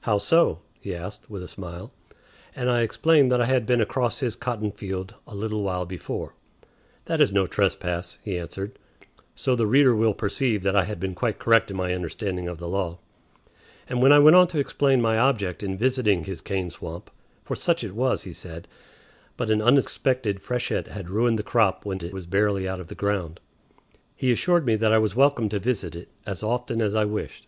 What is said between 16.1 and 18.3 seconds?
his cane swamp (for such it was,